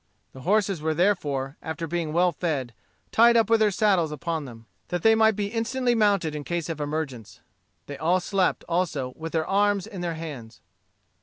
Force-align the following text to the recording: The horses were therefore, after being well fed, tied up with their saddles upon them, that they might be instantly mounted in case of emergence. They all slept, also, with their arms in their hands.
The 0.33 0.41
horses 0.41 0.81
were 0.81 0.95
therefore, 0.95 1.57
after 1.61 1.85
being 1.85 2.11
well 2.11 2.31
fed, 2.31 2.73
tied 3.11 3.37
up 3.37 3.51
with 3.51 3.59
their 3.59 3.69
saddles 3.69 4.11
upon 4.11 4.45
them, 4.45 4.65
that 4.87 5.03
they 5.03 5.13
might 5.13 5.35
be 5.35 5.53
instantly 5.53 5.93
mounted 5.93 6.33
in 6.33 6.43
case 6.43 6.69
of 6.69 6.81
emergence. 6.81 7.39
They 7.85 7.99
all 7.99 8.19
slept, 8.19 8.65
also, 8.67 9.13
with 9.15 9.31
their 9.31 9.45
arms 9.45 9.85
in 9.85 10.01
their 10.01 10.15
hands. 10.15 10.59